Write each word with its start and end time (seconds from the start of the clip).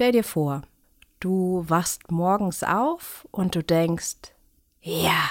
Stell 0.00 0.12
dir 0.12 0.24
vor, 0.24 0.62
du 1.20 1.62
wachst 1.68 2.10
morgens 2.10 2.62
auf 2.62 3.28
und 3.32 3.54
du 3.54 3.62
denkst, 3.62 4.32
ja, 4.80 5.28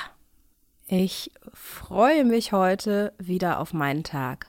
ich 0.85 1.31
freue 1.51 2.23
mich 2.23 2.52
heute 2.52 3.12
wieder 3.18 3.62
auf 3.62 3.74
meinen 3.74 4.04
Tag. 4.04 4.46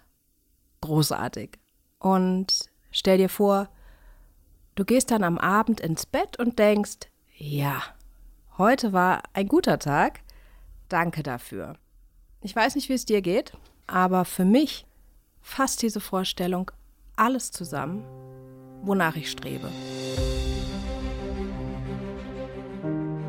Großartig. 0.83 1.59
Und 2.01 2.69
stell 2.91 3.17
dir 3.17 3.31
vor, 3.31 3.71
du 4.75 4.85
gehst 4.85 5.11
dann 5.11 5.25
am 5.25 5.39
Abend 5.39 5.81
ins 5.81 6.05
Bett 6.05 6.39
und 6.39 6.59
denkst, 6.59 7.09
ja, 7.39 7.81
heute 8.59 8.93
war 8.93 9.23
ein 9.33 9.49
guter 9.49 9.79
Tag. 9.79 10.21
Danke 10.91 11.23
dafür. 11.23 11.79
Ich 12.43 12.55
weiß 12.55 12.75
nicht, 12.75 12.91
wie 12.91 12.95
es 12.95 13.07
dir 13.07 13.23
geht, 13.23 13.55
aber 13.87 14.27
für 14.27 14.45
mich 14.45 14.85
fasst 15.41 15.81
diese 15.81 16.01
Vorstellung 16.01 16.71
alles 17.17 17.53
zusammen, 17.53 18.05
wonach 18.83 19.17
ich 19.17 19.31
strebe. 19.31 19.71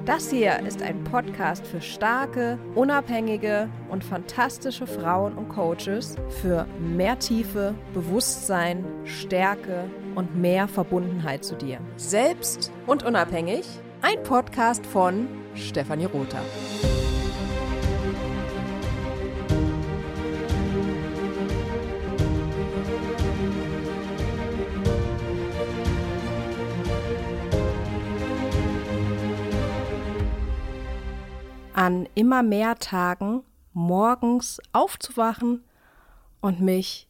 Das 0.05 0.31
hier 0.31 0.59
ist 0.65 0.81
ein 0.81 1.03
Podcast 1.03 1.65
für 1.65 1.79
starke, 1.79 2.57
unabhängige 2.73 3.69
und 3.87 4.03
fantastische 4.03 4.87
Frauen 4.87 5.33
und 5.37 5.49
Coaches 5.49 6.15
für 6.41 6.65
mehr 6.79 7.19
Tiefe, 7.19 7.75
Bewusstsein, 7.93 8.83
Stärke 9.05 9.83
und 10.15 10.35
mehr 10.35 10.67
Verbundenheit 10.67 11.45
zu 11.45 11.55
dir. 11.55 11.77
Selbst 11.97 12.71
und 12.87 13.03
unabhängig. 13.03 13.63
Ein 14.01 14.23
Podcast 14.23 14.83
von 14.87 15.27
Stefanie 15.53 16.05
Rother. 16.05 16.41
An 31.81 32.07
immer 32.13 32.43
mehr 32.43 32.75
Tagen 32.75 33.43
morgens 33.73 34.61
aufzuwachen 34.71 35.63
und 36.39 36.61
mich 36.61 37.09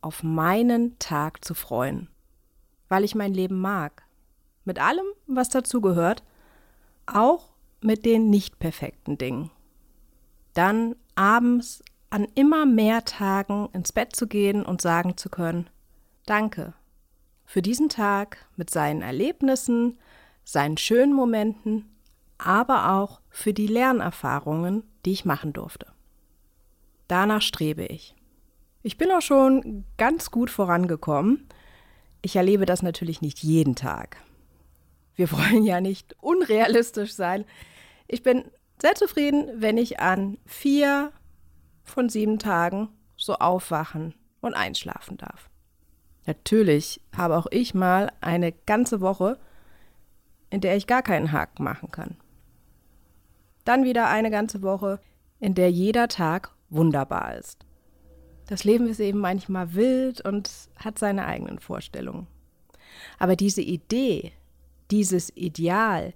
auf 0.00 0.22
meinen 0.22 0.98
Tag 0.98 1.44
zu 1.44 1.52
freuen, 1.52 2.08
weil 2.88 3.04
ich 3.04 3.14
mein 3.14 3.34
Leben 3.34 3.60
mag. 3.60 4.04
Mit 4.64 4.78
allem, 4.78 5.04
was 5.26 5.50
dazugehört, 5.50 6.22
auch 7.04 7.50
mit 7.82 8.06
den 8.06 8.30
nicht 8.30 8.58
perfekten 8.58 9.18
Dingen. 9.18 9.50
Dann 10.54 10.96
abends 11.14 11.84
an 12.08 12.26
immer 12.34 12.64
mehr 12.64 13.04
Tagen 13.04 13.68
ins 13.74 13.92
Bett 13.92 14.16
zu 14.16 14.26
gehen 14.26 14.64
und 14.64 14.80
sagen 14.80 15.18
zu 15.18 15.28
können, 15.28 15.68
danke 16.24 16.72
für 17.44 17.60
diesen 17.60 17.90
Tag 17.90 18.38
mit 18.56 18.70
seinen 18.70 19.02
Erlebnissen, 19.02 19.98
seinen 20.42 20.78
schönen 20.78 21.12
Momenten 21.12 21.95
aber 22.38 22.92
auch 22.92 23.20
für 23.30 23.52
die 23.52 23.66
Lernerfahrungen, 23.66 24.84
die 25.04 25.12
ich 25.12 25.24
machen 25.24 25.52
durfte. 25.52 25.86
Danach 27.08 27.42
strebe 27.42 27.84
ich. 27.84 28.14
Ich 28.82 28.98
bin 28.98 29.10
auch 29.10 29.22
schon 29.22 29.84
ganz 29.96 30.30
gut 30.30 30.50
vorangekommen. 30.50 31.48
Ich 32.22 32.36
erlebe 32.36 32.66
das 32.66 32.82
natürlich 32.82 33.20
nicht 33.20 33.42
jeden 33.42 33.74
Tag. 33.74 34.16
Wir 35.14 35.30
wollen 35.32 35.64
ja 35.64 35.80
nicht 35.80 36.14
unrealistisch 36.20 37.14
sein. 37.14 37.44
Ich 38.06 38.22
bin 38.22 38.44
sehr 38.80 38.94
zufrieden, 38.94 39.48
wenn 39.56 39.78
ich 39.78 40.00
an 40.00 40.38
vier 40.46 41.12
von 41.84 42.08
sieben 42.08 42.38
Tagen 42.38 42.88
so 43.16 43.34
aufwachen 43.34 44.14
und 44.40 44.54
einschlafen 44.54 45.16
darf. 45.16 45.48
Natürlich 46.26 47.00
habe 47.16 47.36
auch 47.36 47.46
ich 47.50 47.74
mal 47.74 48.12
eine 48.20 48.52
ganze 48.52 49.00
Woche, 49.00 49.38
in 50.50 50.60
der 50.60 50.76
ich 50.76 50.86
gar 50.86 51.02
keinen 51.02 51.32
Haken 51.32 51.64
machen 51.64 51.90
kann. 51.90 52.16
Dann 53.66 53.84
wieder 53.84 54.08
eine 54.08 54.30
ganze 54.30 54.62
Woche, 54.62 55.00
in 55.40 55.54
der 55.54 55.70
jeder 55.70 56.08
Tag 56.08 56.52
wunderbar 56.70 57.36
ist. 57.36 57.66
Das 58.46 58.62
Leben 58.62 58.88
ist 58.88 59.00
eben 59.00 59.18
manchmal 59.18 59.74
wild 59.74 60.20
und 60.20 60.48
hat 60.76 60.98
seine 60.98 61.26
eigenen 61.26 61.58
Vorstellungen. 61.58 62.28
Aber 63.18 63.34
diese 63.34 63.60
Idee, 63.62 64.32
dieses 64.92 65.36
Ideal 65.36 66.14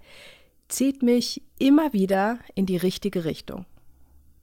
zieht 0.68 1.02
mich 1.02 1.42
immer 1.58 1.92
wieder 1.92 2.38
in 2.54 2.66
die 2.66 2.76
richtige 2.76 3.24
Richtung. 3.24 3.66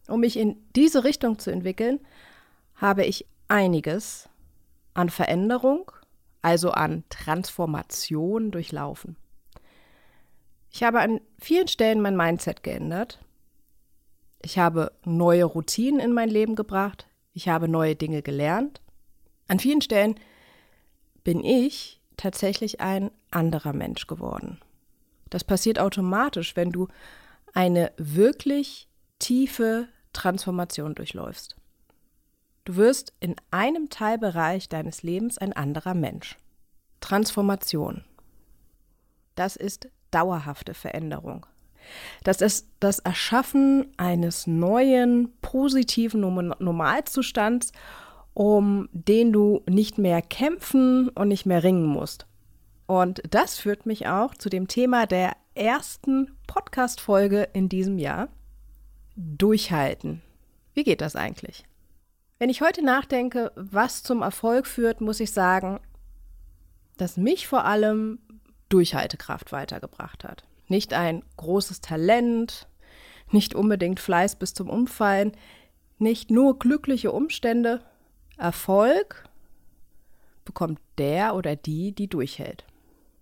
Um 0.09 0.19
mich 0.19 0.37
in 0.37 0.57
diese 0.75 1.05
Richtung 1.05 1.39
zu 1.39 1.49
entwickeln, 1.49 2.01
habe 2.75 3.05
ich 3.05 3.25
einiges 3.47 4.29
an 4.93 5.09
Veränderung, 5.09 5.91
also 6.41 6.71
an 6.71 7.05
Transformation 7.09 8.51
durchlaufen. 8.51 9.15
Ich 10.77 10.83
habe 10.83 10.99
an 10.99 11.21
vielen 11.39 11.67
Stellen 11.67 12.01
mein 12.01 12.15
Mindset 12.15 12.61
geändert. 12.61 13.17
Ich 14.43 14.59
habe 14.59 14.91
neue 15.05 15.43
Routinen 15.43 15.99
in 15.99 16.13
mein 16.13 16.29
Leben 16.29 16.53
gebracht. 16.53 17.07
Ich 17.33 17.49
habe 17.49 17.67
neue 17.67 17.95
Dinge 17.95 18.21
gelernt. 18.21 18.79
An 19.47 19.57
vielen 19.57 19.81
Stellen 19.81 20.19
bin 21.23 21.43
ich 21.43 21.99
tatsächlich 22.15 22.79
ein 22.79 23.09
anderer 23.31 23.73
Mensch 23.73 24.05
geworden. 24.05 24.59
Das 25.31 25.43
passiert 25.43 25.79
automatisch, 25.79 26.55
wenn 26.55 26.71
du 26.71 26.89
eine 27.55 27.91
wirklich 27.97 28.87
tiefe 29.17 29.87
Transformation 30.13 30.93
durchläufst. 30.93 31.55
Du 32.65 32.75
wirst 32.75 33.13
in 33.19 33.35
einem 33.49 33.89
Teilbereich 33.89 34.69
deines 34.69 35.01
Lebens 35.01 35.39
ein 35.39 35.53
anderer 35.53 35.95
Mensch. 35.95 36.37
Transformation. 36.99 38.03
Das 39.33 39.55
ist 39.55 39.89
dauerhafte 40.11 40.73
Veränderung. 40.73 41.45
Das 42.23 42.41
ist 42.41 42.67
das 42.79 42.99
Erschaffen 42.99 43.87
eines 43.97 44.47
neuen, 44.47 45.31
positiven 45.41 46.21
Normalzustands, 46.21 47.71
um 48.33 48.89
den 48.91 49.31
du 49.31 49.63
nicht 49.67 49.97
mehr 49.97 50.21
kämpfen 50.21 51.09
und 51.09 51.29
nicht 51.29 51.45
mehr 51.45 51.63
ringen 51.63 51.85
musst. 51.85 52.27
Und 52.85 53.21
das 53.29 53.57
führt 53.57 53.85
mich 53.85 54.07
auch 54.07 54.35
zu 54.35 54.49
dem 54.49 54.67
Thema 54.67 55.05
der 55.05 55.35
ersten 55.55 56.31
Podcast-Folge 56.47 57.49
in 57.53 57.67
diesem 57.67 57.97
Jahr. 57.97 58.29
Durchhalten. 59.15 60.21
Wie 60.73 60.83
geht 60.83 61.01
das 61.01 61.15
eigentlich? 61.15 61.65
Wenn 62.37 62.49
ich 62.49 62.61
heute 62.61 62.85
nachdenke, 62.85 63.51
was 63.55 64.03
zum 64.03 64.21
Erfolg 64.21 64.67
führt, 64.67 65.01
muss 65.01 65.19
ich 65.19 65.31
sagen, 65.31 65.79
dass 66.97 67.17
mich 67.17 67.47
vor 67.47 67.65
allem 67.65 68.19
Durchhaltekraft 68.69 69.51
weitergebracht 69.51 70.23
hat. 70.23 70.43
Nicht 70.67 70.93
ein 70.93 71.23
großes 71.37 71.81
Talent, 71.81 72.67
nicht 73.31 73.55
unbedingt 73.55 73.99
Fleiß 73.99 74.35
bis 74.35 74.53
zum 74.53 74.69
Umfallen, 74.69 75.31
nicht 75.97 76.29
nur 76.29 76.59
glückliche 76.59 77.11
Umstände. 77.11 77.81
Erfolg 78.37 79.27
bekommt 80.45 80.79
der 80.97 81.35
oder 81.35 81.55
die, 81.55 81.91
die 81.91 82.07
durchhält. 82.07 82.65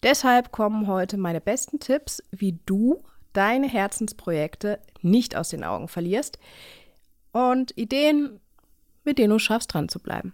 Deshalb 0.03 0.51
kommen 0.51 0.87
heute 0.87 1.17
meine 1.17 1.41
besten 1.41 1.79
Tipps, 1.79 2.21
wie 2.31 2.59
du 2.65 3.03
deine 3.33 3.67
Herzensprojekte 3.67 4.79
nicht 5.01 5.35
aus 5.35 5.49
den 5.49 5.63
Augen 5.63 5.87
verlierst 5.87 6.39
und 7.31 7.77
Ideen, 7.77 8.39
mit 9.03 9.17
denen 9.17 9.31
du 9.31 9.39
schaffst, 9.39 9.73
dran 9.73 9.89
zu 9.89 9.99
bleiben. 9.99 10.33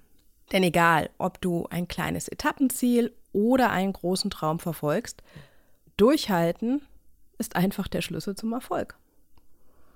Denn 0.51 0.63
egal, 0.63 1.09
ob 1.17 1.39
du 1.41 1.65
ein 1.69 1.87
kleines 1.87 2.27
Etappenziel 2.27 3.13
oder 3.33 3.71
einen 3.71 3.93
großen 3.93 4.29
Traum 4.29 4.59
verfolgst, 4.59 5.23
durchhalten 5.97 6.81
ist 7.37 7.55
einfach 7.55 7.87
der 7.87 8.01
Schlüssel 8.01 8.35
zum 8.35 8.53
Erfolg. 8.53 8.97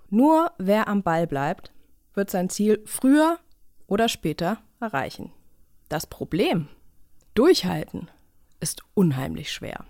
Nur 0.10 0.52
wer 0.58 0.88
am 0.88 1.04
Ball 1.04 1.28
bleibt, 1.28 1.72
wird 2.14 2.30
sein 2.30 2.50
Ziel 2.50 2.82
früher 2.86 3.40
oder 3.88 4.10
später 4.10 4.60
erreichen. 4.80 5.32
Das 5.90 6.08
Problem, 6.08 6.68
durchhalten, 7.34 8.10
ist 8.60 8.82
unheimlich 8.94 9.52
schwer. 9.52 9.86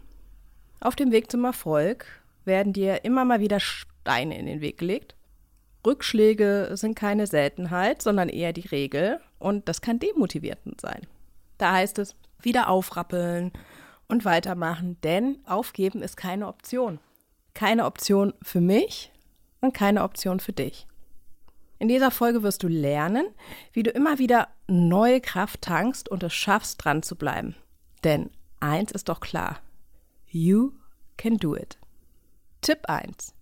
Auf 0.79 0.95
dem 0.95 1.11
Weg 1.11 1.31
zum 1.31 1.45
Erfolg 1.45 2.05
werden 2.43 2.73
dir 2.73 3.05
immer 3.05 3.25
mal 3.25 3.39
wieder 3.39 3.59
Steine 3.59 4.37
in 4.37 4.45
den 4.45 4.61
Weg 4.61 4.77
gelegt. 4.77 5.15
Rückschläge 5.85 6.71
sind 6.73 6.95
keine 6.95 7.27
Seltenheit, 7.27 8.01
sondern 8.01 8.29
eher 8.29 8.53
die 8.53 8.67
Regel 8.67 9.19
und 9.39 9.69
das 9.69 9.81
kann 9.81 9.99
demotivierend 9.99 10.81
sein. 10.81 11.07
Da 11.57 11.73
heißt 11.73 11.99
es, 11.99 12.15
wieder 12.45 12.69
aufrappeln 12.69 13.51
und 14.07 14.25
weitermachen, 14.25 14.99
denn 15.01 15.39
aufgeben 15.45 16.01
ist 16.01 16.17
keine 16.17 16.47
Option. 16.47 16.99
Keine 17.53 17.85
Option 17.85 18.33
für 18.41 18.61
mich 18.61 19.11
und 19.61 19.73
keine 19.73 20.03
Option 20.03 20.39
für 20.39 20.53
dich. 20.53 20.87
In 21.77 21.87
dieser 21.87 22.11
Folge 22.11 22.43
wirst 22.43 22.63
du 22.63 22.67
lernen, 22.67 23.27
wie 23.73 23.83
du 23.83 23.91
immer 23.91 24.17
wieder 24.17 24.47
neue 24.67 25.19
Kraft 25.19 25.61
tankst 25.61 26.07
und 26.07 26.23
es 26.23 26.33
schaffst, 26.33 26.83
dran 26.83 27.03
zu 27.03 27.15
bleiben. 27.15 27.55
Denn 28.03 28.29
eins 28.59 28.91
ist 28.91 29.09
doch 29.09 29.19
klar: 29.19 29.59
You 30.27 30.71
can 31.17 31.37
do 31.37 31.55
it. 31.55 31.77
Tipp 32.61 32.79
1. 32.87 33.33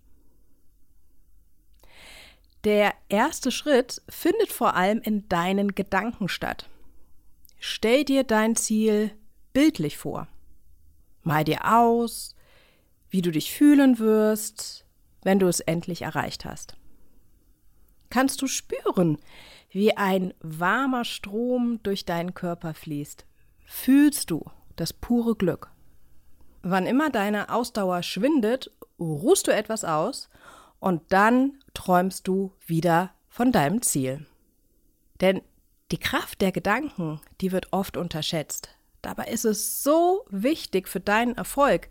Der 2.64 2.94
erste 3.08 3.50
Schritt 3.50 4.02
findet 4.08 4.50
vor 4.50 4.74
allem 4.74 5.00
in 5.02 5.28
deinen 5.28 5.74
Gedanken 5.74 6.28
statt. 6.28 6.68
Stell 7.66 8.04
dir 8.04 8.24
dein 8.24 8.56
Ziel 8.56 9.10
bildlich 9.54 9.96
vor. 9.96 10.28
Mal 11.22 11.44
dir 11.44 11.64
aus, 11.64 12.36
wie 13.08 13.22
du 13.22 13.30
dich 13.30 13.54
fühlen 13.54 13.98
wirst, 13.98 14.84
wenn 15.22 15.38
du 15.38 15.48
es 15.48 15.60
endlich 15.60 16.02
erreicht 16.02 16.44
hast. 16.44 16.76
Kannst 18.10 18.42
du 18.42 18.48
spüren, 18.48 19.16
wie 19.70 19.96
ein 19.96 20.34
warmer 20.40 21.06
Strom 21.06 21.82
durch 21.82 22.04
deinen 22.04 22.34
Körper 22.34 22.74
fließt? 22.74 23.24
Fühlst 23.64 24.30
du 24.30 24.44
das 24.76 24.92
pure 24.92 25.34
Glück? 25.34 25.72
Wann 26.60 26.84
immer 26.84 27.08
deine 27.08 27.48
Ausdauer 27.48 28.02
schwindet, 28.02 28.72
ruhst 28.98 29.46
du 29.46 29.52
etwas 29.54 29.84
aus 29.84 30.28
und 30.80 31.00
dann 31.08 31.60
träumst 31.72 32.28
du 32.28 32.52
wieder 32.66 33.14
von 33.30 33.52
deinem 33.52 33.80
Ziel. 33.80 34.26
Denn 35.22 35.40
die 35.94 36.00
Kraft 36.00 36.40
der 36.40 36.50
Gedanken, 36.50 37.20
die 37.40 37.52
wird 37.52 37.72
oft 37.72 37.96
unterschätzt. 37.96 38.68
Dabei 39.00 39.26
ist 39.26 39.44
es 39.44 39.84
so 39.84 40.24
wichtig 40.28 40.88
für 40.88 40.98
deinen 40.98 41.36
Erfolg, 41.36 41.88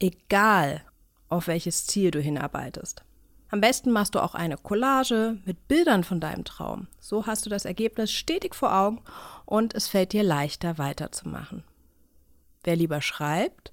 egal 0.00 0.82
auf 1.28 1.46
welches 1.46 1.86
Ziel 1.86 2.10
du 2.10 2.20
hinarbeitest. 2.20 3.04
Am 3.50 3.60
besten 3.60 3.92
machst 3.92 4.16
du 4.16 4.18
auch 4.24 4.34
eine 4.34 4.56
Collage 4.56 5.38
mit 5.44 5.68
Bildern 5.68 6.02
von 6.02 6.18
deinem 6.18 6.44
Traum. 6.44 6.88
So 6.98 7.26
hast 7.26 7.46
du 7.46 7.50
das 7.50 7.64
Ergebnis 7.64 8.10
stetig 8.10 8.56
vor 8.56 8.74
Augen 8.74 9.02
und 9.46 9.72
es 9.72 9.86
fällt 9.86 10.12
dir 10.12 10.24
leichter 10.24 10.76
weiterzumachen. 10.76 11.62
Wer 12.64 12.74
lieber 12.74 13.00
schreibt, 13.00 13.72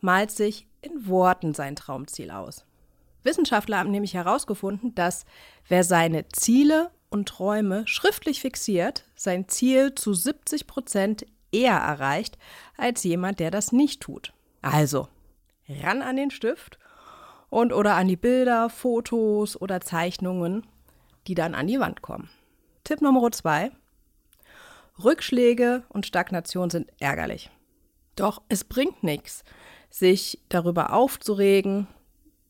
malt 0.00 0.30
sich 0.30 0.66
in 0.80 1.06
Worten 1.06 1.52
sein 1.52 1.76
Traumziel 1.76 2.30
aus. 2.30 2.64
Wissenschaftler 3.24 3.76
haben 3.76 3.90
nämlich 3.90 4.14
herausgefunden, 4.14 4.94
dass 4.94 5.26
wer 5.68 5.84
seine 5.84 6.28
Ziele 6.28 6.90
und 7.12 7.28
Träume 7.28 7.86
schriftlich 7.86 8.40
fixiert, 8.40 9.04
sein 9.14 9.48
Ziel 9.48 9.94
zu 9.94 10.14
70 10.14 10.66
Prozent 10.66 11.26
eher 11.52 11.76
erreicht 11.76 12.38
als 12.76 13.04
jemand, 13.04 13.38
der 13.38 13.50
das 13.50 13.72
nicht 13.72 14.00
tut. 14.00 14.32
Also, 14.62 15.08
ran 15.68 16.02
an 16.02 16.16
den 16.16 16.30
Stift 16.30 16.78
und 17.50 17.72
oder 17.72 17.94
an 17.96 18.08
die 18.08 18.16
Bilder, 18.16 18.70
Fotos 18.70 19.60
oder 19.60 19.80
Zeichnungen, 19.80 20.66
die 21.26 21.34
dann 21.34 21.54
an 21.54 21.66
die 21.66 21.78
Wand 21.78 22.02
kommen. 22.02 22.30
Tipp 22.84 23.02
Nummer 23.02 23.30
zwei. 23.30 23.70
Rückschläge 25.02 25.84
und 25.88 26.06
Stagnation 26.06 26.70
sind 26.70 26.90
ärgerlich. 26.98 27.50
Doch 28.16 28.42
es 28.48 28.64
bringt 28.64 29.02
nichts, 29.02 29.44
sich 29.90 30.40
darüber 30.48 30.92
aufzuregen. 30.92 31.86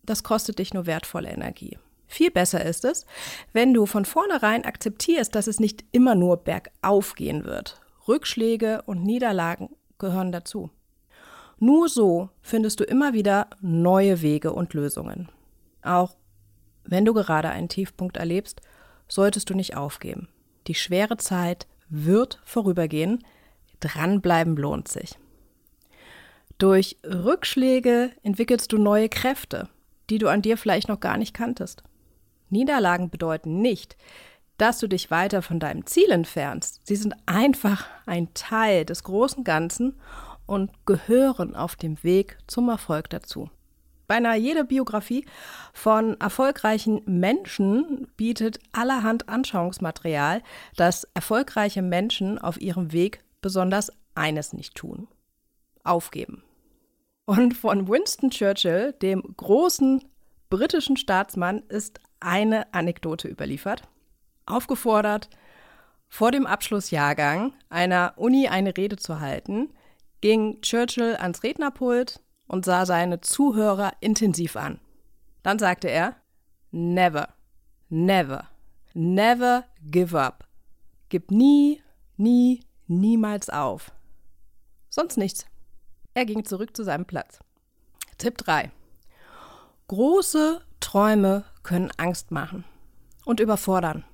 Das 0.02 0.22
kostet 0.22 0.58
dich 0.58 0.74
nur 0.74 0.86
wertvolle 0.86 1.30
Energie. 1.30 1.78
Viel 2.12 2.30
besser 2.30 2.62
ist 2.62 2.84
es, 2.84 3.06
wenn 3.54 3.72
du 3.72 3.86
von 3.86 4.04
vornherein 4.04 4.66
akzeptierst, 4.66 5.34
dass 5.34 5.46
es 5.46 5.60
nicht 5.60 5.82
immer 5.92 6.14
nur 6.14 6.36
bergauf 6.36 7.14
gehen 7.14 7.46
wird. 7.46 7.80
Rückschläge 8.06 8.82
und 8.82 9.02
Niederlagen 9.02 9.70
gehören 9.96 10.30
dazu. 10.30 10.68
Nur 11.58 11.88
so 11.88 12.28
findest 12.42 12.80
du 12.80 12.84
immer 12.84 13.14
wieder 13.14 13.48
neue 13.62 14.20
Wege 14.20 14.52
und 14.52 14.74
Lösungen. 14.74 15.30
Auch 15.80 16.14
wenn 16.84 17.06
du 17.06 17.14
gerade 17.14 17.48
einen 17.48 17.70
Tiefpunkt 17.70 18.18
erlebst, 18.18 18.60
solltest 19.08 19.48
du 19.48 19.54
nicht 19.54 19.74
aufgeben. 19.78 20.28
Die 20.66 20.74
schwere 20.74 21.16
Zeit 21.16 21.66
wird 21.88 22.42
vorübergehen. 22.44 23.24
Dranbleiben 23.80 24.56
lohnt 24.56 24.88
sich. 24.88 25.18
Durch 26.58 26.98
Rückschläge 27.06 28.10
entwickelst 28.22 28.70
du 28.70 28.76
neue 28.76 29.08
Kräfte, 29.08 29.70
die 30.10 30.18
du 30.18 30.28
an 30.28 30.42
dir 30.42 30.58
vielleicht 30.58 30.88
noch 30.88 31.00
gar 31.00 31.16
nicht 31.16 31.32
kanntest. 31.32 31.82
Niederlagen 32.52 33.10
bedeuten 33.10 33.60
nicht, 33.60 33.96
dass 34.58 34.78
du 34.78 34.86
dich 34.86 35.10
weiter 35.10 35.42
von 35.42 35.58
deinem 35.58 35.86
Ziel 35.86 36.10
entfernst. 36.10 36.80
Sie 36.84 36.96
sind 36.96 37.14
einfach 37.26 37.86
ein 38.06 38.32
Teil 38.34 38.84
des 38.84 39.02
großen 39.02 39.42
Ganzen 39.42 39.98
und 40.46 40.70
gehören 40.86 41.56
auf 41.56 41.74
dem 41.74 42.02
Weg 42.04 42.38
zum 42.46 42.68
Erfolg 42.68 43.10
dazu. 43.10 43.50
Beinahe 44.06 44.36
jede 44.36 44.64
Biografie 44.64 45.24
von 45.72 46.20
erfolgreichen 46.20 47.00
Menschen 47.06 48.08
bietet 48.16 48.58
allerhand 48.72 49.28
Anschauungsmaterial, 49.28 50.42
dass 50.76 51.08
erfolgreiche 51.14 51.82
Menschen 51.82 52.38
auf 52.38 52.60
ihrem 52.60 52.92
Weg 52.92 53.24
besonders 53.40 53.90
eines 54.14 54.52
nicht 54.52 54.74
tun. 54.74 55.08
Aufgeben. 55.82 56.42
Und 57.24 57.54
von 57.54 57.88
Winston 57.88 58.30
Churchill, 58.30 58.92
dem 59.00 59.22
großen 59.36 60.04
britischen 60.52 60.98
Staatsmann, 60.98 61.62
ist 61.70 61.98
eine 62.20 62.72
Anekdote 62.74 63.26
überliefert. 63.26 63.88
Aufgefordert, 64.44 65.30
vor 66.08 66.30
dem 66.30 66.46
Abschlussjahrgang 66.46 67.54
einer 67.70 68.12
Uni 68.16 68.48
eine 68.48 68.76
Rede 68.76 68.96
zu 68.96 69.18
halten, 69.18 69.70
ging 70.20 70.60
Churchill 70.60 71.16
ans 71.16 71.42
Rednerpult 71.42 72.20
und 72.48 72.66
sah 72.66 72.84
seine 72.84 73.22
Zuhörer 73.22 73.94
intensiv 74.00 74.56
an. 74.56 74.78
Dann 75.42 75.58
sagte 75.58 75.88
er, 75.88 76.16
Never, 76.70 77.28
never, 77.88 78.46
never 78.92 79.64
give 79.82 80.20
up. 80.20 80.46
Gib 81.08 81.30
nie, 81.30 81.82
nie, 82.18 82.60
niemals 82.88 83.48
auf. 83.48 83.90
Sonst 84.90 85.16
nichts. 85.16 85.46
Er 86.12 86.26
ging 86.26 86.44
zurück 86.44 86.76
zu 86.76 86.84
seinem 86.84 87.06
Platz. 87.06 87.40
Tipp 88.18 88.36
3. 88.36 88.70
Große 89.88 90.62
Träume 90.80 91.44
können 91.62 91.90
Angst 91.96 92.30
machen 92.30 92.64
und 93.24 93.40
überfordern. 93.40 94.04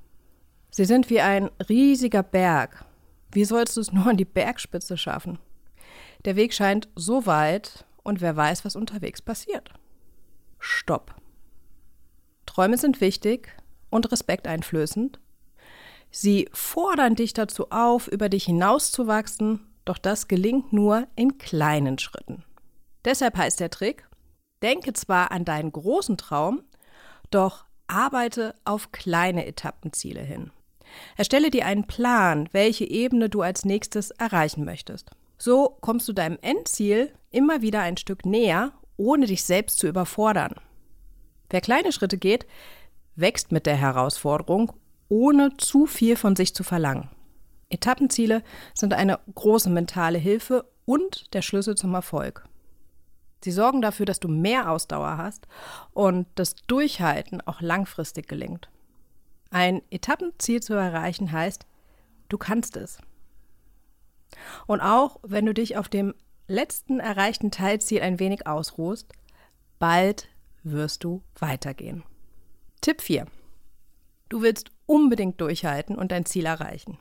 Sie 0.71 0.85
sind 0.85 1.09
wie 1.11 1.21
ein 1.21 1.51
riesiger 1.69 2.23
Berg. 2.23 2.85
Wie 3.33 3.45
sollst 3.45 3.77
du 3.77 3.81
es 3.81 3.93
nur 3.93 4.07
an 4.07 4.17
die 4.17 4.25
Bergspitze 4.25 4.97
schaffen? 4.97 5.39
Der 6.25 6.37
Weg 6.37 6.53
scheint 6.53 6.89
so 6.95 7.27
weit 7.27 7.87
und 8.03 8.21
wer 8.21 8.37
weiß, 8.37 8.65
was 8.65 8.77
unterwegs 8.77 9.23
passiert. 9.23 9.71
Stopp. 10.59 11.15
Träume 12.47 12.77
sind 12.77 13.01
wichtig 13.01 13.57
und 13.91 14.11
respekteinflößend. 14.11 15.21
Sie 16.11 16.49
fordern 16.53 17.15
dich 17.15 17.35
dazu 17.35 17.71
auf, 17.71 18.09
über 18.09 18.29
dich 18.29 18.45
hinauszuwachsen 18.45 19.69
doch 19.89 19.99
das 19.99 20.29
gelingt 20.29 20.73
nur 20.73 21.09
in 21.17 21.39
kleinen 21.39 21.99
Schritten. 21.99 22.45
Deshalb 23.05 23.37
heißt 23.39 23.59
der 23.59 23.71
Trick, 23.71 24.07
denke 24.63 24.93
zwar 24.93 25.31
an 25.31 25.45
deinen 25.45 25.73
großen 25.73 26.17
Traum, 26.17 26.63
doch 27.31 27.65
arbeite 27.87 28.55
auf 28.65 28.93
kleine 28.93 29.47
Etappenziele 29.47 30.21
hin. 30.21 30.51
Erstelle 31.17 31.51
dir 31.51 31.67
einen 31.67 31.87
Plan, 31.87 32.49
welche 32.53 32.85
Ebene 32.85 33.29
du 33.29 33.43
als 33.43 33.65
nächstes 33.65 34.11
erreichen 34.13 34.65
möchtest. 34.65 35.11
So 35.37 35.77
kommst 35.81 36.09
du 36.09 36.13
deinem 36.13 36.39
Endziel 36.41 37.13
immer 37.31 37.63
wieder 37.63 37.81
ein 37.81 37.97
Stück 37.97 38.25
näher, 38.25 38.73
ohne 38.97 39.27
dich 39.27 39.45
selbst 39.45 39.79
zu 39.79 39.87
überfordern. 39.87 40.55
Wer 41.51 41.61
kleine 41.61 41.93
Schritte 41.93 42.19
geht, 42.19 42.47
wächst 43.17 43.53
mit 43.53 43.67
der 43.67 43.77
Herausforderung, 43.77 44.73
ohne 45.09 45.57
zu 45.57 45.87
viel 45.87 46.17
von 46.17 46.37
sich 46.37 46.55
zu 46.55 46.65
verlangen. 46.65 47.11
Etappenziele 47.71 48.43
sind 48.75 48.95
eine 48.95 49.19
große 49.35 49.71
mentale 49.71 50.19
Hilfe 50.19 50.65
und 50.85 51.33
der 51.35 51.43
Schlüssel 51.43 51.75
zum 51.75 51.95
Erfolg. 51.95 52.48
Sie 53.41 53.53
sorgen 53.53 53.81
dafür, 53.81 54.07
dass 54.07 54.21
du 54.21 54.29
mehr 54.29 54.71
Ausdauer 54.71 55.17
hast 55.17 55.47
und 55.93 56.27
das 56.35 56.57
Durchhalten 56.57 57.41
auch 57.43 57.61
langfristig 57.61 58.29
gelingt. 58.29 58.69
Ein 59.51 59.83
Etappenziel 59.91 60.61
zu 60.61 60.75
erreichen 60.75 61.33
heißt, 61.33 61.67
du 62.29 62.39
kannst 62.39 62.77
es. 62.77 62.99
Und 64.67 64.81
auch 64.81 65.19
wenn 65.23 65.47
du 65.47 65.55
dich 65.55 65.77
auf 65.77 65.89
dem 65.89 66.15
letzten 66.49 67.01
erreichten 67.01 67.51
Teilziel 67.51 68.03
ein 68.03 68.19
wenig 68.19 68.47
ausruhst, 68.47 69.13
bald 69.79 70.29
wirst 70.63 71.05
du 71.05 71.23
weitergehen. 71.39 72.03
Tipp 72.81 73.01
4. 73.01 73.27
Du 74.29 74.43
willst 74.43 74.71
unbedingt 74.87 75.41
durchhalten 75.41 75.97
und 75.97 76.13
dein 76.13 76.27
Ziel 76.27 76.47
erreichen. 76.47 76.99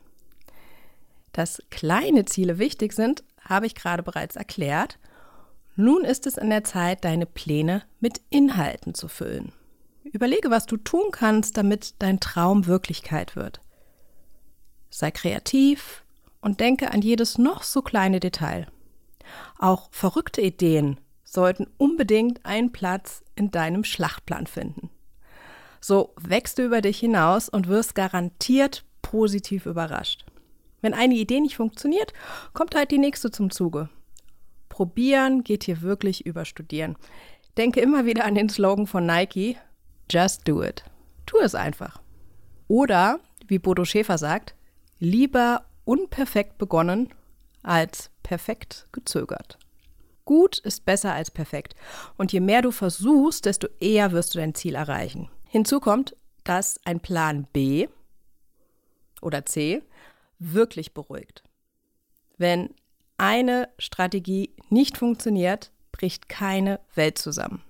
Dass 1.34 1.62
kleine 1.70 2.26
Ziele 2.26 2.58
wichtig 2.58 2.94
sind, 2.94 3.24
habe 3.42 3.66
ich 3.66 3.76
gerade 3.76 4.04
bereits 4.04 4.36
erklärt. 4.36 4.98
Nun 5.80 6.04
ist 6.04 6.26
es 6.26 6.40
an 6.40 6.50
der 6.50 6.64
Zeit, 6.64 7.06
deine 7.06 7.28
Pläne 7.28 7.84
mit 8.00 8.20
Inhalten 8.32 8.96
zu 8.96 9.08
füllen. 9.08 9.54
Überlege, 10.04 10.50
was 10.50 10.66
du 10.66 10.76
tun 10.76 11.12
kannst, 11.12 11.56
damit 11.56 11.94
dein 12.00 12.20
Traum 12.20 12.66
Wirklichkeit 12.66 13.36
wird. 13.36 13.62
Sei 14.90 15.12
kreativ 15.12 16.04
und 16.42 16.62
denke 16.62 16.90
an 16.90 17.04
jedes 17.04 17.38
noch 17.38 17.62
so 17.62 17.84
kleine 17.84 18.20
Detail. 18.20 18.66
Auch 19.60 19.90
verrückte 19.92 20.42
Ideen 20.42 21.00
sollten 21.24 21.68
unbedingt 21.78 22.44
einen 22.44 22.72
Platz 22.72 23.24
in 23.36 23.52
deinem 23.52 23.84
Schlachtplan 23.84 24.48
finden. 24.48 24.90
So 25.80 26.16
wächst 26.20 26.58
du 26.58 26.64
über 26.64 26.82
dich 26.82 27.00
hinaus 27.00 27.50
und 27.50 27.68
wirst 27.68 27.94
garantiert 27.94 28.84
positiv 29.04 29.68
überrascht. 29.68 30.26
Wenn 30.82 30.96
eine 30.96 31.16
Idee 31.16 31.40
nicht 31.40 31.56
funktioniert, 31.56 32.14
kommt 32.54 32.74
halt 32.74 32.90
die 32.90 32.98
nächste 32.98 33.30
zum 33.30 33.52
Zuge. 33.52 33.90
Probieren 34.78 35.44
geht 35.44 35.64
hier 35.64 35.82
wirklich 35.82 36.28
über 36.28 36.46
Studieren. 36.46 36.98
Denke 37.58 37.82
immer 37.82 38.06
wieder 38.06 38.26
an 38.26 38.36
den 38.36 38.48
Slogan 38.48 38.86
von 38.86 39.08
Nike: 39.08 39.58
Just 40.08 40.48
do 40.48 40.62
it. 40.62 40.84
Tu 41.26 41.40
es 41.40 41.56
einfach. 41.56 42.00
Oder, 42.68 43.20
wie 43.48 43.58
Bodo 43.58 43.86
Schäfer 43.86 44.20
sagt, 44.20 44.54
lieber 45.00 45.66
unperfekt 45.84 46.60
begonnen 46.60 47.12
als 47.64 48.12
perfekt 48.22 48.88
gezögert. 48.92 49.58
Gut 50.26 50.60
ist 50.60 50.86
besser 50.86 51.12
als 51.12 51.32
perfekt. 51.32 51.74
Und 52.16 52.32
je 52.32 52.40
mehr 52.40 52.62
du 52.62 52.70
versuchst, 52.70 53.46
desto 53.46 53.68
eher 53.80 54.12
wirst 54.12 54.36
du 54.36 54.38
dein 54.38 54.54
Ziel 54.54 54.76
erreichen. 54.76 55.28
Hinzu 55.46 55.80
kommt, 55.80 56.16
dass 56.44 56.80
ein 56.86 57.00
Plan 57.00 57.48
B 57.52 57.88
oder 59.24 59.44
C 59.44 59.82
wirklich 60.38 60.94
beruhigt. 60.94 61.42
Wenn 62.38 62.76
eine 63.18 63.70
Strategie 63.78 64.52
nicht 64.70 64.98
funktioniert, 64.98 65.72
bricht 65.92 66.30
keine 66.30 66.80
Welt 66.96 67.18
zusammen. 67.18 67.64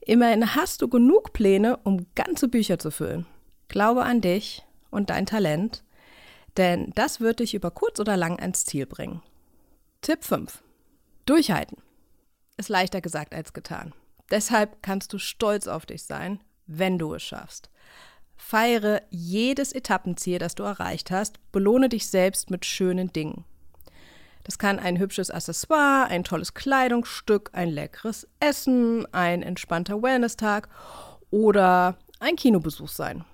Immerhin 0.00 0.54
hast 0.54 0.82
du 0.82 0.88
genug 0.88 1.32
Pläne, 1.32 1.76
um 1.78 2.06
ganze 2.14 2.48
Bücher 2.48 2.78
zu 2.78 2.90
füllen. 2.90 3.26
Glaube 3.68 4.02
an 4.04 4.20
dich 4.20 4.64
und 4.90 5.10
dein 5.10 5.26
Talent, 5.26 5.84
denn 6.56 6.90
das 6.94 7.20
wird 7.20 7.40
dich 7.40 7.54
über 7.54 7.70
kurz 7.70 8.00
oder 8.00 8.16
lang 8.16 8.38
ans 8.40 8.64
Ziel 8.64 8.86
bringen. 8.86 9.22
Tipp 10.00 10.24
5. 10.24 10.62
Durchhalten. 11.26 11.78
Ist 12.56 12.68
leichter 12.68 13.00
gesagt 13.00 13.34
als 13.34 13.52
getan. 13.52 13.92
Deshalb 14.30 14.82
kannst 14.82 15.12
du 15.12 15.18
stolz 15.18 15.66
auf 15.66 15.86
dich 15.86 16.04
sein, 16.04 16.40
wenn 16.66 16.98
du 16.98 17.14
es 17.14 17.22
schaffst. 17.22 17.70
Feiere 18.36 19.02
jedes 19.10 19.72
Etappenziel, 19.72 20.38
das 20.38 20.54
du 20.54 20.62
erreicht 20.62 21.10
hast. 21.10 21.38
Belohne 21.52 21.88
dich 21.88 22.08
selbst 22.08 22.50
mit 22.50 22.64
schönen 22.64 23.12
Dingen. 23.12 23.44
Das 24.44 24.58
kann 24.58 24.78
ein 24.78 24.98
hübsches 24.98 25.30
Accessoire, 25.30 26.06
ein 26.06 26.24
tolles 26.24 26.54
Kleidungsstück, 26.54 27.50
ein 27.52 27.68
leckeres 27.68 28.26
Essen, 28.40 29.06
ein 29.12 29.42
entspannter 29.42 30.02
Wellness-Tag 30.02 30.68
oder 31.30 31.96
ein 32.20 32.36
Kinobesuch 32.36 32.88
sein. 32.88 33.24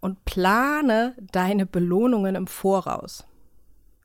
Und 0.00 0.24
plane 0.24 1.16
deine 1.32 1.66
Belohnungen 1.66 2.34
im 2.34 2.46
Voraus. 2.46 3.24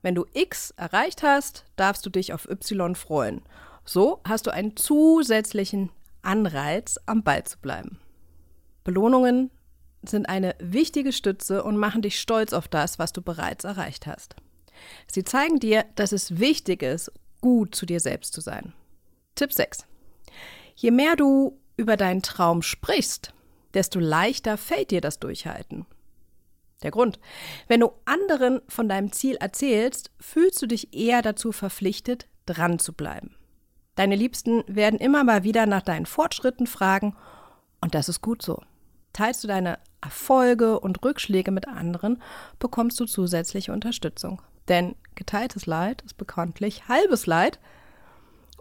Wenn 0.02 0.16
du 0.16 0.26
X 0.34 0.72
erreicht 0.72 1.24
hast, 1.24 1.66
darfst 1.76 2.06
du 2.06 2.10
dich 2.10 2.34
auf 2.34 2.50
Y 2.50 2.96
freuen. 2.96 3.42
So 3.86 4.22
hast 4.28 4.48
du 4.48 4.52
einen 4.52 4.76
zusätzlichen 4.76 5.92
Anreiz, 6.22 7.00
am 7.06 7.24
Ball 7.24 7.44
zu 7.44 7.58
bleiben. 7.60 8.00
Belohnungen 8.84 9.52
sind 10.04 10.28
eine 10.28 10.56
wichtige 10.60 11.14
Stütze 11.14 11.64
und 11.64 11.78
machen 11.78 12.02
dich 12.02 12.20
stolz 12.20 12.54
auf 12.54 12.68
das, 12.68 13.00
was 13.00 13.14
du 13.14 13.22
bereits 13.22 13.64
erreicht 13.64 14.08
hast. 14.08 14.36
Sie 15.08 15.24
zeigen 15.24 15.60
dir, 15.60 15.86
dass 15.96 16.12
es 16.12 16.40
wichtig 16.40 16.84
ist, 16.84 17.12
gut 17.42 17.76
zu 17.76 17.86
dir 17.86 18.00
selbst 18.00 18.34
zu 18.34 18.42
sein. 18.42 18.74
Tipp 19.36 19.54
6. 19.54 19.86
Je 20.76 20.92
mehr 20.92 21.16
du 21.16 21.60
über 21.78 21.98
deinen 21.98 22.22
Traum 22.22 22.62
sprichst, 22.62 23.34
desto 23.74 24.00
leichter 24.00 24.58
fällt 24.58 24.92
dir 24.92 25.02
das 25.02 25.20
Durchhalten. 25.20 25.86
Der 26.84 26.92
Grund, 26.92 27.20
wenn 27.68 27.80
du 27.80 27.92
anderen 28.06 28.62
von 28.68 28.90
deinem 28.90 29.12
Ziel 29.12 29.36
erzählst, 29.36 30.12
fühlst 30.20 30.62
du 30.62 30.68
dich 30.68 30.94
eher 30.94 31.22
dazu 31.22 31.52
verpflichtet, 31.52 32.28
dran 32.46 32.78
zu 32.78 32.94
bleiben. 32.94 33.36
Deine 33.96 34.16
Liebsten 34.16 34.64
werden 34.68 35.00
immer 35.00 35.24
mal 35.24 35.44
wieder 35.44 35.66
nach 35.66 35.82
deinen 35.82 36.06
Fortschritten 36.06 36.68
fragen 36.68 37.16
und 37.82 37.96
das 37.96 38.10
ist 38.10 38.22
gut 38.22 38.42
so. 38.42 38.62
Teilst 39.14 39.44
du 39.44 39.48
deine 39.48 39.80
Erfolge 40.02 40.80
und 40.80 41.04
Rückschläge 41.04 41.52
mit 41.52 41.68
anderen, 41.68 42.22
bekommst 42.60 43.00
du 43.00 43.06
zusätzliche 43.06 43.72
Unterstützung. 43.72 44.42
Denn 44.68 44.96
geteiltes 45.16 45.66
Leid 45.66 46.02
ist 46.04 46.18
bekanntlich 46.18 46.88
halbes 46.88 47.26
Leid. 47.26 47.60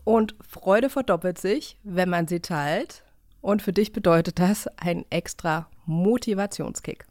Und 0.04 0.35
Freude 0.47 0.90
verdoppelt 0.90 1.38
sich, 1.38 1.76
wenn 1.85 2.09
man 2.09 2.26
sie 2.26 2.40
teilt. 2.40 3.04
Und 3.40 3.62
für 3.62 3.73
dich 3.73 3.92
bedeutet 3.92 4.38
das 4.38 4.68
ein 4.76 5.04
extra 5.11 5.68
Motivationskick. 5.87 7.06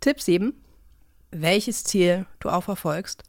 Tipp 0.00 0.20
7. 0.20 0.52
Welches 1.30 1.84
Ziel 1.84 2.26
du 2.40 2.50
auch 2.50 2.62
verfolgst. 2.62 3.24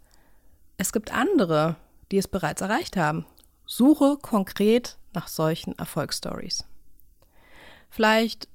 Es 0.78 0.94
gibt 0.94 1.14
andere, 1.14 1.76
die 2.12 2.18
es 2.18 2.28
bereits 2.28 2.62
erreicht 2.62 2.98
haben. 2.98 3.26
Suche 3.66 4.18
konkret 4.22 4.98
nach 5.14 5.28
solchen 5.28 5.78
Erfolgsstories. 5.78 6.64
Vielleicht 7.90 8.48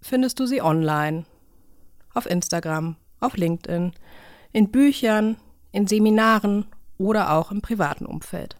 findest 0.00 0.40
du 0.40 0.46
sie 0.46 0.62
online, 0.62 1.24
auf 2.14 2.26
Instagram, 2.26 2.96
auf 3.20 3.36
LinkedIn, 3.36 3.92
in 4.52 4.70
Büchern, 4.70 5.36
in 5.72 5.86
Seminaren 5.86 6.66
oder 6.98 7.32
auch 7.32 7.50
im 7.50 7.62
privaten 7.62 8.06
Umfeld. 8.06 8.56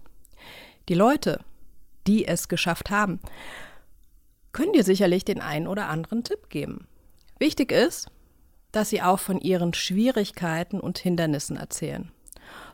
Die 0.88 0.94
Leute, 0.94 1.40
die 2.06 2.26
es 2.26 2.48
geschafft 2.48 2.90
haben, 2.90 3.20
können 4.52 4.72
dir 4.72 4.84
sicherlich 4.84 5.24
den 5.24 5.40
einen 5.40 5.66
oder 5.66 5.88
anderen 5.88 6.24
Tipp 6.24 6.48
geben. 6.48 6.86
Wichtig 7.38 7.72
ist, 7.72 8.10
dass 8.72 8.90
sie 8.90 9.02
auch 9.02 9.18
von 9.18 9.40
ihren 9.40 9.74
Schwierigkeiten 9.74 10.80
und 10.80 10.98
Hindernissen 10.98 11.56
erzählen. 11.56 12.10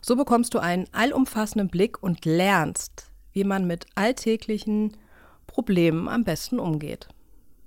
So 0.00 0.16
bekommst 0.16 0.54
du 0.54 0.58
einen 0.58 0.86
allumfassenden 0.92 1.68
Blick 1.68 2.02
und 2.02 2.24
lernst, 2.24 3.10
wie 3.32 3.44
man 3.44 3.66
mit 3.66 3.86
alltäglichen 3.94 4.96
Problemen 5.46 6.08
am 6.08 6.24
besten 6.24 6.58
umgeht. 6.58 7.08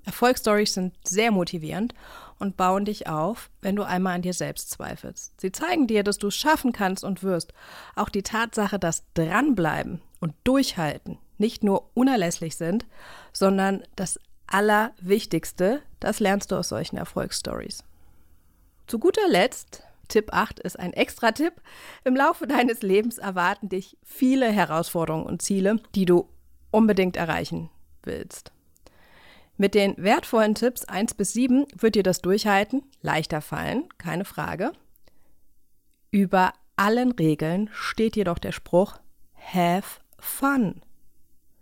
Erfolgsstories 0.06 0.74
sind 0.74 0.94
sehr 1.04 1.32
motivierend 1.32 1.94
und 2.40 2.58
bauen 2.58 2.86
dich 2.86 3.08
auf, 3.08 3.50
wenn 3.62 3.76
du 3.76 3.84
einmal 3.84 4.16
an 4.16 4.22
dir 4.22 4.34
selbst 4.34 4.72
zweifelst. 4.72 5.40
Sie 5.40 5.52
zeigen 5.52 5.88
dir, 5.88 6.04
dass 6.04 6.18
du 6.18 6.28
es 6.28 6.36
schaffen 6.36 6.72
kannst 6.72 7.04
und 7.04 7.22
wirst. 7.22 7.54
Auch 7.96 8.10
die 8.10 8.24
Tatsache, 8.24 8.80
dass 8.80 9.04
Dranbleiben 9.14 10.02
und 10.20 10.34
Durchhalten 10.46 11.18
nicht 11.38 11.64
nur 11.64 11.90
unerlässlich 11.94 12.56
sind, 12.56 12.86
sondern 13.34 13.84
das 13.96 14.20
Allerwichtigste, 14.48 15.82
das 16.00 16.20
lernst 16.20 16.52
du 16.52 16.56
aus 16.56 16.70
solchen 16.70 16.98
Erfolgsstories. 16.98 17.84
Zu 18.88 19.00
guter 19.00 19.28
Letzt, 19.28 19.84
Tipp 20.08 20.34
8 20.34 20.60
ist 20.60 20.80
ein 20.80 20.94
extra 20.94 21.32
Tipp. 21.32 21.54
Im 22.04 22.16
Laufe 22.16 22.48
deines 22.48 22.82
Lebens 22.82 23.20
erwarten 23.20 23.70
dich 23.70 23.98
viele 24.04 24.52
Herausforderungen 24.52 25.26
und 25.26 25.42
Ziele, 25.42 25.80
die 25.94 26.06
du 26.06 26.28
unbedingt 26.72 27.16
erreichen 27.16 27.70
willst. 28.04 28.52
Mit 29.62 29.76
den 29.76 29.94
wertvollen 29.98 30.56
Tipps 30.56 30.86
1 30.86 31.16
bis 31.16 31.34
7 31.34 31.66
wird 31.76 31.96
dir 31.96 32.04
das 32.04 32.22
Durchhalten 32.22 32.82
leichter 33.02 33.42
fallen, 33.42 33.90
keine 33.98 34.24
Frage. 34.24 34.72
Über 36.12 36.54
allen 36.78 37.12
Regeln 37.12 37.70
steht 37.74 38.16
jedoch 38.16 38.40
der 38.40 38.54
Spruch 38.54 39.02
Have 39.36 40.00
fun. 40.18 40.82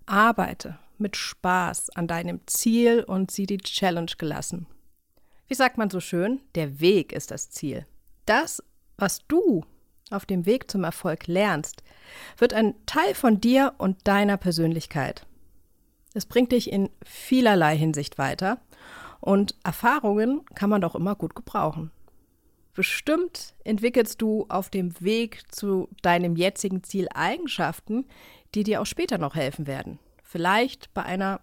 Arbeite 0.05 0.77
mit 0.99 1.17
Spaß 1.17 1.89
an 1.89 2.05
deinem 2.05 2.41
Ziel 2.45 3.03
und 3.03 3.31
sieh 3.31 3.47
die 3.47 3.57
Challenge 3.57 4.11
gelassen. 4.15 4.67
Wie 5.47 5.55
sagt 5.55 5.79
man 5.79 5.89
so 5.89 5.99
schön, 5.99 6.39
der 6.53 6.79
Weg 6.79 7.11
ist 7.11 7.31
das 7.31 7.49
Ziel. 7.49 7.87
Das, 8.27 8.61
was 8.97 9.25
du 9.27 9.65
auf 10.11 10.27
dem 10.27 10.45
Weg 10.45 10.69
zum 10.69 10.83
Erfolg 10.83 11.25
lernst, 11.25 11.81
wird 12.37 12.53
ein 12.53 12.75
Teil 12.85 13.15
von 13.15 13.41
dir 13.41 13.73
und 13.79 14.07
deiner 14.07 14.37
Persönlichkeit. 14.37 15.25
Es 16.17 16.25
bringt 16.25 16.51
dich 16.51 16.71
in 16.71 16.89
vielerlei 17.05 17.77
Hinsicht 17.77 18.17
weiter 18.17 18.59
und 19.19 19.53
Erfahrungen 19.63 20.43
kann 20.55 20.67
man 20.67 20.81
doch 20.81 20.95
immer 20.95 21.13
gut 21.13 21.35
gebrauchen. 21.35 21.91
Bestimmt 22.73 23.53
entwickelst 23.63 24.19
du 24.19 24.47
auf 24.49 24.71
dem 24.71 24.99
Weg 24.99 25.43
zu 25.53 25.89
deinem 26.01 26.35
jetzigen 26.35 26.83
Ziel 26.83 27.07
Eigenschaften, 27.13 28.07
die 28.55 28.63
dir 28.63 28.81
auch 28.81 28.87
später 28.87 29.19
noch 29.19 29.35
helfen 29.35 29.67
werden. 29.67 29.99
Vielleicht 30.23 30.91
bei 30.95 31.03
einer 31.03 31.39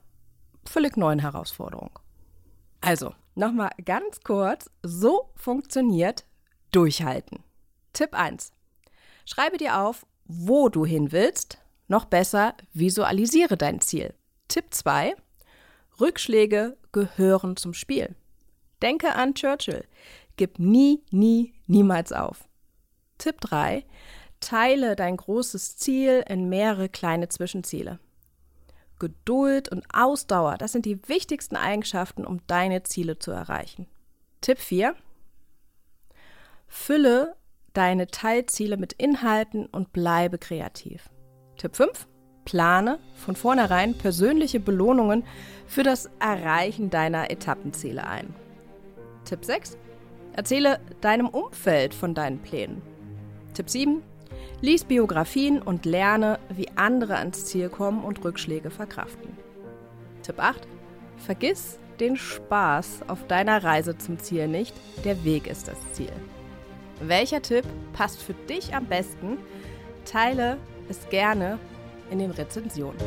völlig 0.64 0.96
neuen 0.96 1.20
Herausforderung. 1.20 1.96
Also, 2.80 3.14
nochmal 3.36 3.70
ganz 3.84 4.22
kurz, 4.22 4.68
so 4.82 5.30
funktioniert 5.36 6.24
Durchhalten. 6.72 7.44
Tipp 7.92 8.12
1. 8.12 8.52
Schreibe 9.24 9.56
dir 9.56 9.78
auf, 9.78 10.04
wo 10.24 10.68
du 10.68 10.84
hin 10.84 11.12
willst. 11.12 11.58
Noch 11.86 12.06
besser, 12.06 12.56
visualisiere 12.72 13.56
dein 13.56 13.80
Ziel. 13.80 14.14
Tipp 14.48 14.66
2. 14.70 15.14
Rückschläge 16.00 16.76
gehören 16.92 17.56
zum 17.56 17.74
Spiel. 17.74 18.14
Denke 18.82 19.14
an 19.14 19.34
Churchill. 19.34 19.84
Gib 20.36 20.58
nie, 20.58 21.02
nie, 21.10 21.54
niemals 21.66 22.12
auf. 22.12 22.48
Tipp 23.18 23.40
3. 23.40 23.84
Teile 24.40 24.96
dein 24.96 25.16
großes 25.16 25.76
Ziel 25.76 26.24
in 26.28 26.48
mehrere 26.48 26.88
kleine 26.88 27.28
Zwischenziele. 27.28 27.98
Geduld 28.98 29.68
und 29.70 29.84
Ausdauer, 29.92 30.56
das 30.58 30.72
sind 30.72 30.86
die 30.86 31.08
wichtigsten 31.08 31.56
Eigenschaften, 31.56 32.24
um 32.24 32.40
deine 32.46 32.82
Ziele 32.82 33.18
zu 33.18 33.30
erreichen. 33.30 33.86
Tipp 34.40 34.58
4. 34.58 34.94
Fülle 36.66 37.36
deine 37.72 38.06
Teilziele 38.06 38.76
mit 38.76 38.92
Inhalten 38.92 39.66
und 39.66 39.92
bleibe 39.92 40.38
kreativ. 40.38 41.08
Tipp 41.56 41.76
5. 41.76 42.06
Plane 42.44 42.98
von 43.14 43.36
vornherein 43.36 43.96
persönliche 43.96 44.60
Belohnungen 44.60 45.24
für 45.66 45.82
das 45.82 46.10
Erreichen 46.18 46.90
deiner 46.90 47.30
Etappenziele 47.30 48.06
ein. 48.06 48.34
Tipp 49.24 49.44
6. 49.44 49.78
Erzähle 50.34 50.80
deinem 51.00 51.28
Umfeld 51.28 51.94
von 51.94 52.14
deinen 52.14 52.40
Plänen. 52.40 52.82
Tipp 53.54 53.70
7. 53.70 54.02
Lies 54.60 54.84
Biografien 54.84 55.60
und 55.62 55.84
lerne, 55.84 56.38
wie 56.48 56.68
andere 56.76 57.16
ans 57.16 57.46
Ziel 57.46 57.68
kommen 57.68 58.02
und 58.02 58.24
Rückschläge 58.24 58.70
verkraften. 58.70 59.36
Tipp 60.22 60.38
8. 60.38 60.66
Vergiss 61.18 61.78
den 62.00 62.16
Spaß 62.16 63.02
auf 63.08 63.26
deiner 63.26 63.62
Reise 63.62 63.96
zum 63.96 64.18
Ziel 64.18 64.48
nicht, 64.48 64.74
der 65.04 65.24
Weg 65.24 65.46
ist 65.46 65.68
das 65.68 65.78
Ziel. 65.92 66.12
Welcher 67.00 67.42
Tipp 67.42 67.64
passt 67.92 68.22
für 68.22 68.34
dich 68.34 68.74
am 68.74 68.86
besten? 68.86 69.38
Teile 70.04 70.58
es 70.88 71.08
gerne 71.08 71.58
in 72.10 72.18
den 72.18 72.30
Rezensionen. 72.30 72.98